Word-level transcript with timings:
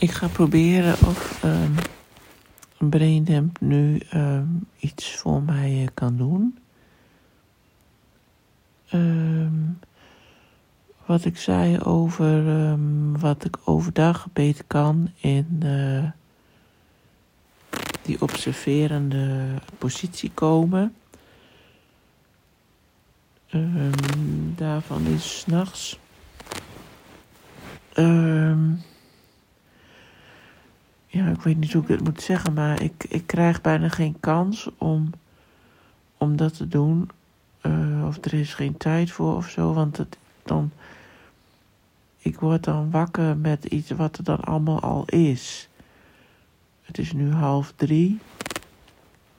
Ik 0.00 0.10
ga 0.10 0.28
proberen 0.28 0.92
of 0.92 1.44
um, 1.44 1.74
Braindamp 2.90 3.60
nu 3.60 4.00
um, 4.14 4.66
iets 4.78 5.16
voor 5.16 5.42
mij 5.42 5.82
uh, 5.82 5.88
kan 5.94 6.16
doen. 6.16 6.58
Um, 8.92 9.78
wat 11.06 11.24
ik 11.24 11.38
zei 11.38 11.80
over 11.80 12.44
wat 13.18 13.44
ik 13.44 13.56
overdag 13.64 14.28
beter 14.32 14.64
kan 14.66 15.10
in 15.16 15.60
uh, 15.64 16.04
die 18.02 18.22
observerende 18.22 19.54
positie 19.78 20.30
komen. 20.34 20.94
daarvan 24.56 25.06
is 25.06 25.38
s'nachts. 25.38 25.98
Um, 27.96 28.82
ja, 31.10 31.29
ik 31.40 31.46
weet 31.46 31.58
niet 31.58 31.72
hoe 31.72 31.82
ik 31.82 31.88
het 31.88 32.04
moet 32.04 32.22
zeggen, 32.22 32.52
maar 32.52 32.82
ik, 32.82 33.04
ik 33.08 33.26
krijg 33.26 33.60
bijna 33.60 33.88
geen 33.88 34.16
kans 34.20 34.70
om, 34.78 35.10
om 36.16 36.36
dat 36.36 36.56
te 36.56 36.68
doen. 36.68 37.10
Uh, 37.62 38.06
of 38.06 38.24
er 38.24 38.34
is 38.34 38.54
geen 38.54 38.76
tijd 38.76 39.10
voor 39.10 39.36
of 39.36 39.48
zo, 39.48 39.72
want 39.72 39.96
het, 39.96 40.18
dan, 40.42 40.70
ik 42.18 42.40
word 42.40 42.64
dan 42.64 42.90
wakker 42.90 43.36
met 43.36 43.64
iets 43.64 43.90
wat 43.90 44.18
er 44.18 44.24
dan 44.24 44.40
allemaal 44.40 44.80
al 44.80 45.04
is. 45.04 45.68
Het 46.82 46.98
is 46.98 47.12
nu 47.12 47.32
half 47.32 47.72
drie. 47.76 48.18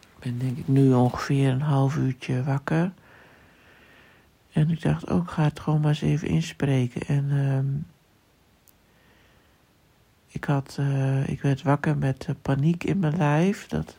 Ik 0.00 0.18
ben 0.18 0.38
denk 0.38 0.56
ik 0.56 0.68
nu 0.68 0.92
ongeveer 0.92 1.50
een 1.50 1.60
half 1.60 1.96
uurtje 1.96 2.42
wakker. 2.42 2.92
En 4.52 4.70
ik 4.70 4.82
dacht 4.82 5.10
ook, 5.10 5.20
oh, 5.20 5.28
ga 5.28 5.42
het 5.42 5.60
gewoon 5.60 5.80
maar 5.80 5.88
eens 5.88 6.00
even 6.00 6.28
inspreken. 6.28 7.00
En 7.00 7.30
um, 7.30 7.86
ik, 10.36 10.44
had, 10.44 10.76
uh, 10.80 11.28
ik 11.28 11.40
werd 11.42 11.62
wakker 11.62 11.96
met 11.96 12.26
uh, 12.30 12.36
paniek 12.42 12.84
in 12.84 12.98
mijn 12.98 13.16
lijf. 13.16 13.66
Dat, 13.66 13.96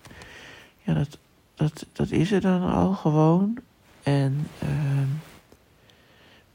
ja, 0.83 0.93
dat, 0.93 1.17
dat, 1.55 1.85
dat 1.93 2.11
is 2.11 2.31
er 2.31 2.41
dan 2.41 2.61
al 2.61 2.93
gewoon. 2.93 3.57
En 4.03 4.47
uh, 4.63 5.07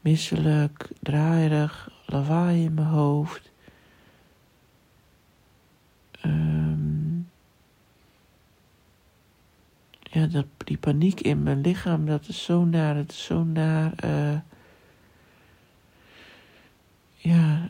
misselijk, 0.01 0.89
draaierig, 0.99 1.91
lawaai 2.05 2.63
in 2.63 2.73
mijn 2.73 2.87
hoofd. 2.87 3.51
Um, 6.25 7.29
ja, 10.01 10.25
dat, 10.25 10.45
die 10.57 10.77
paniek 10.77 11.19
in 11.19 11.43
mijn 11.43 11.61
lichaam, 11.61 12.05
dat 12.05 12.27
is 12.27 12.43
zo 12.43 12.65
naar, 12.65 12.95
het 12.95 13.11
is 13.11 13.23
zo 13.23 13.43
naar. 13.43 13.93
Uh, 14.05 14.37
ja, 17.15 17.69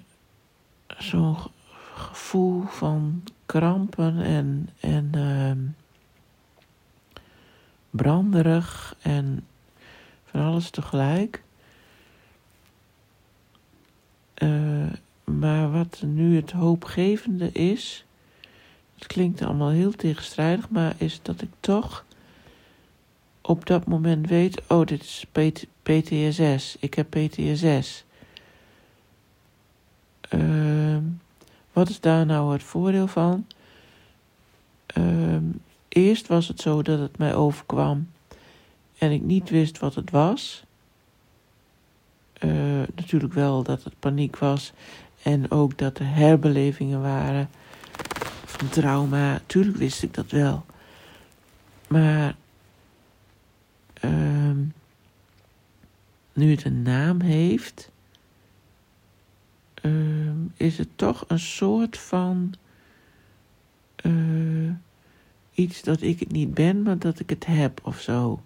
zo'n 0.97 1.37
van 2.65 3.23
krampen 3.45 4.21
en, 4.21 4.69
en 4.79 5.11
uh, 5.15 5.69
branderig 7.89 8.95
en 9.01 9.45
van 10.25 10.41
alles 10.41 10.69
tegelijk. 10.69 11.43
Uh, 14.37 14.91
maar 15.23 15.71
wat 15.71 16.01
nu 16.05 16.35
het 16.35 16.51
hoopgevende 16.51 17.51
is, 17.51 18.05
het 18.95 19.07
klinkt 19.07 19.41
allemaal 19.41 19.69
heel 19.69 19.91
tegenstrijdig, 19.91 20.69
maar 20.69 20.95
is 20.97 21.19
dat 21.21 21.41
ik 21.41 21.49
toch 21.59 22.05
op 23.41 23.65
dat 23.65 23.87
moment 23.87 24.29
weet, 24.29 24.67
oh, 24.67 24.85
dit 24.85 25.01
is 25.01 25.25
PTSS, 25.83 26.75
ik 26.79 26.93
heb 26.93 27.09
PTSS. 27.09 28.03
Uh, 30.29 30.97
wat 31.73 31.89
is 31.89 31.99
daar 31.99 32.25
nou 32.25 32.53
het 32.53 32.63
voordeel 32.63 33.07
van? 33.07 33.47
Um, 34.97 35.61
eerst 35.87 36.27
was 36.27 36.47
het 36.47 36.61
zo 36.61 36.81
dat 36.81 36.99
het 36.99 37.17
mij 37.17 37.35
overkwam 37.35 38.09
en 38.97 39.11
ik 39.11 39.21
niet 39.21 39.49
wist 39.49 39.79
wat 39.79 39.95
het 39.95 40.11
was. 40.11 40.63
Uh, 42.39 42.51
natuurlijk 42.95 43.33
wel 43.33 43.63
dat 43.63 43.83
het 43.83 43.99
paniek 43.99 44.37
was 44.37 44.73
en 45.23 45.51
ook 45.51 45.77
dat 45.77 45.99
er 45.99 46.15
herbelevingen 46.15 47.01
waren 47.01 47.49
van 48.45 48.69
trauma. 48.69 49.41
Tuurlijk 49.45 49.77
wist 49.77 50.03
ik 50.03 50.13
dat 50.13 50.31
wel. 50.31 50.65
Maar 51.87 52.35
um, 54.01 54.73
nu 56.33 56.51
het 56.51 56.65
een 56.65 56.81
naam 56.81 57.21
heeft, 57.21 57.91
is 60.63 60.77
het 60.77 60.89
toch 60.95 61.25
een 61.27 61.39
soort 61.39 61.97
van 61.97 62.53
uh, 64.05 64.71
iets 65.53 65.81
dat 65.81 66.01
ik 66.01 66.19
het 66.19 66.31
niet 66.31 66.53
ben, 66.53 66.81
maar 66.81 66.99
dat 66.99 67.19
ik 67.19 67.29
het 67.29 67.45
heb 67.45 67.79
of 67.83 67.99
zo. 67.99 68.41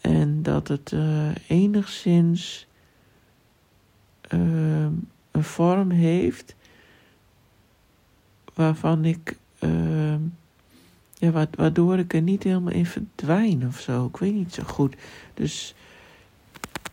En 0.00 0.42
dat 0.42 0.68
het 0.68 0.90
uh, 0.90 1.28
enigszins 1.48 2.66
ehm, 4.20 4.92
een 5.30 5.44
vorm 5.44 5.90
heeft 5.90 6.54
waarvan 8.54 9.04
ik, 9.04 9.36
ja, 11.14 11.48
waardoor 11.50 11.98
ik 11.98 12.14
er 12.14 12.22
niet 12.22 12.42
helemaal 12.42 12.72
in 12.72 12.86
verdwijn 12.86 13.66
of 13.66 13.80
zo. 13.80 14.06
Ik 14.06 14.16
weet 14.16 14.34
niet 14.34 14.54
zo 14.54 14.62
goed. 14.62 14.96
Dus 15.34 15.74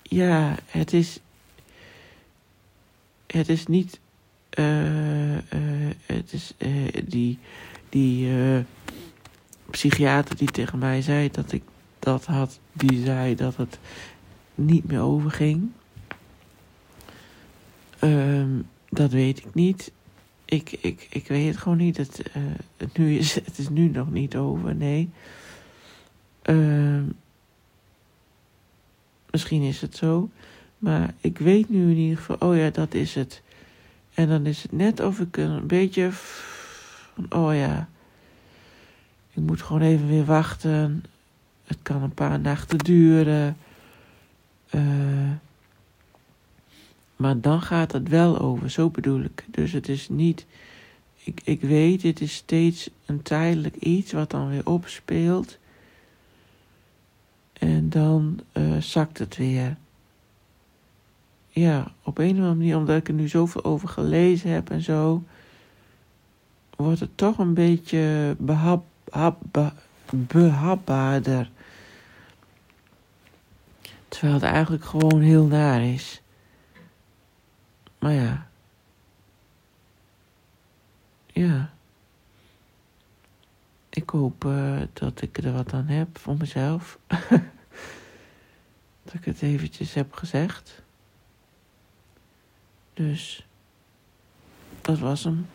ja, 0.03 0.55
het 0.65 0.93
is 0.93 1.19
het 3.31 3.49
is 3.49 3.67
niet. 3.67 3.99
Uh, 4.59 5.33
uh, 5.33 5.39
het 6.05 6.33
is 6.33 6.53
uh, 6.57 6.87
die, 7.05 7.39
die 7.89 8.29
psychiater 9.69 10.37
die 10.37 10.51
tegen 10.51 10.79
mij 10.79 11.01
zei 11.01 11.29
dat 11.31 11.51
ik 11.51 11.63
dat 11.99 12.25
had, 12.25 12.59
die 12.73 13.03
zei 13.03 13.35
dat 13.35 13.55
het 13.55 13.79
niet 14.55 14.87
meer 14.87 15.01
overging. 15.01 15.69
Um, 18.01 18.67
dat 18.89 19.11
weet 19.11 19.37
ik 19.37 19.53
niet. 19.53 19.91
Ik, 20.45 20.71
ik, 20.71 21.07
ik 21.09 21.27
weet 21.27 21.47
het 21.47 21.57
gewoon 21.57 21.77
niet. 21.77 21.97
Het, 21.97 22.23
het, 22.77 22.97
nu 22.97 23.17
is, 23.17 23.35
het 23.35 23.57
is 23.57 23.69
nu 23.69 23.87
nog 23.87 24.11
niet 24.11 24.35
over, 24.35 24.75
nee. 24.75 25.09
Um, 26.43 27.13
misschien 29.31 29.61
is 29.61 29.81
het 29.81 29.95
zo. 29.95 30.29
Maar 30.77 31.13
ik 31.21 31.37
weet 31.37 31.69
nu 31.69 31.91
in 31.91 31.97
ieder 31.97 32.17
geval, 32.17 32.49
oh 32.49 32.57
ja, 32.57 32.69
dat 32.69 32.93
is 32.93 33.15
het. 33.15 33.41
En 34.21 34.27
dan 34.27 34.45
is 34.45 34.61
het 34.61 34.71
net 34.71 34.99
of 34.99 35.19
ik 35.19 35.37
een 35.37 35.67
beetje 35.67 36.11
oh 37.29 37.55
ja, 37.55 37.89
ik 39.33 39.43
moet 39.43 39.61
gewoon 39.61 39.81
even 39.81 40.07
weer 40.07 40.25
wachten. 40.25 41.03
Het 41.63 41.77
kan 41.81 42.03
een 42.03 42.13
paar 42.13 42.39
nachten 42.39 42.77
duren. 42.77 43.57
Uh, 44.71 45.31
maar 47.15 47.39
dan 47.39 47.61
gaat 47.61 47.91
het 47.91 48.09
wel 48.09 48.39
over, 48.39 48.69
zo 48.69 48.89
bedoel 48.89 49.21
ik. 49.21 49.45
Dus 49.47 49.71
het 49.71 49.89
is 49.89 50.09
niet, 50.09 50.45
ik, 51.23 51.41
ik 51.43 51.61
weet, 51.61 52.01
het 52.01 52.21
is 52.21 52.33
steeds 52.33 52.89
een 53.05 53.21
tijdelijk 53.21 53.75
iets 53.75 54.11
wat 54.11 54.29
dan 54.29 54.49
weer 54.49 54.65
opspeelt. 54.65 55.57
En 57.53 57.89
dan 57.89 58.39
uh, 58.53 58.77
zakt 58.77 59.17
het 59.17 59.37
weer 59.37 59.75
ja, 61.53 61.91
op 62.03 62.17
een 62.17 62.29
of 62.29 62.35
andere 62.37 62.55
manier, 62.55 62.77
omdat 62.77 62.97
ik 62.97 63.07
er 63.07 63.13
nu 63.13 63.27
zoveel 63.27 63.63
over 63.63 63.87
gelezen 63.87 64.49
heb 64.49 64.69
en 64.69 64.81
zo, 64.81 65.23
wordt 66.75 66.99
het 66.99 67.17
toch 67.17 67.37
een 67.37 67.53
beetje 67.53 68.35
behap, 68.39 68.85
hap, 69.09 69.71
behapbaarder. 70.09 71.49
Terwijl 74.07 74.33
het 74.33 74.43
eigenlijk 74.43 74.85
gewoon 74.85 75.21
heel 75.21 75.45
naar 75.45 75.83
is. 75.83 76.21
Maar 77.99 78.13
ja. 78.13 78.47
Ja. 81.27 81.73
Ik 83.89 84.09
hoop 84.09 84.45
uh, 84.45 84.81
dat 84.93 85.21
ik 85.21 85.37
er 85.37 85.53
wat 85.53 85.73
aan 85.73 85.87
heb 85.87 86.17
voor 86.17 86.37
mezelf. 86.37 86.99
dat 89.03 89.13
ik 89.13 89.25
het 89.25 89.41
eventjes 89.41 89.93
heb 89.93 90.13
gezegd. 90.13 90.83
Dus 92.93 93.47
dat 94.81 94.99
was 94.99 95.23
hem. 95.23 95.47